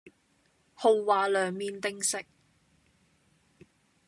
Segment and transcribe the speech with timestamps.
[0.73, 2.25] 豪華涼麵定食